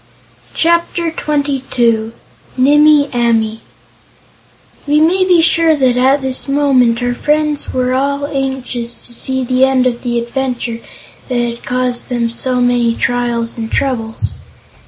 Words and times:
Chapter 0.55 1.11
Twenty 1.11 1.59
Two 1.69 2.13
Nimmie 2.57 3.07
Amee 3.13 3.61
We 4.87 4.99
may 4.99 5.23
be 5.25 5.43
sure 5.43 5.75
that 5.75 5.95
at 5.95 6.23
this 6.23 6.47
moment 6.49 7.03
our 7.03 7.13
friends 7.13 7.71
were 7.71 7.93
all 7.93 8.25
anxious 8.25 9.05
to 9.05 9.13
see 9.13 9.43
the 9.43 9.63
end 9.63 9.85
of 9.85 10.01
the 10.01 10.17
adventure 10.17 10.79
that 11.29 11.35
had 11.37 11.61
caused 11.63 12.09
them 12.09 12.31
so 12.31 12.59
many 12.59 12.95
trials 12.95 13.59
and 13.59 13.71
troubles. 13.71 14.37